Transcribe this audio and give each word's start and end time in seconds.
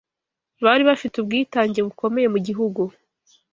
bari 0.63 0.83
bafite 0.89 1.15
ubwitange 1.17 1.79
bukomeye 1.87 2.27
mu 2.33 2.39
Gihugu 2.47 2.81